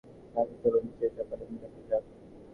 জাংলি, 0.33 0.55
চলো 0.61 0.77
নিচে 0.79 1.05
গিয়ে 1.05 1.25
চাপেল 1.29 1.39
দেখা 1.53 1.79
যাক। 1.89 2.03